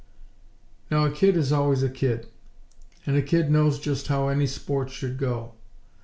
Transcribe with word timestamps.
Now 0.89 1.05
a 1.05 1.11
kid 1.11 1.37
is 1.37 1.51
always 1.51 1.83
a 1.83 1.87
kid; 1.91 2.25
and 3.05 3.15
a 3.15 3.21
kid 3.21 3.51
knows 3.51 3.79
just 3.79 4.07
how 4.07 4.29
any 4.29 4.47
sport 4.47 4.89
should 4.89 5.15
go. 5.19 5.53